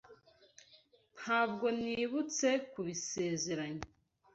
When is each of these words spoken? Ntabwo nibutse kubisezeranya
Ntabwo 1.17 1.65
nibutse 1.93 2.47
kubisezeranya 2.71 3.85